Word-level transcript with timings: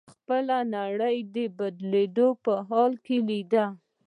هغه 0.03 0.11
خپله 0.17 0.57
نړۍ 0.75 1.17
د 1.35 1.35
بدلېدو 1.57 2.27
په 2.43 2.53
حال 2.67 2.91
کې 3.05 3.17
وليده. 3.25 3.65